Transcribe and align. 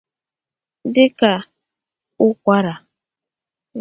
dịka 0.93 1.31
ụkwara 2.25 2.73